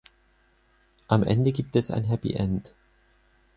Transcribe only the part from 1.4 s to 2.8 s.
gibt es ein Happy End.